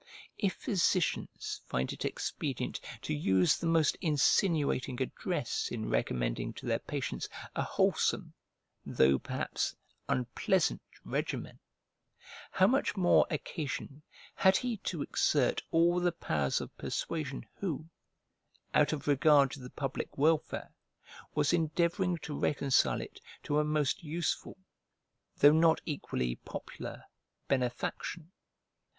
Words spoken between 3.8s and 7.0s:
insinuating address in recommending to their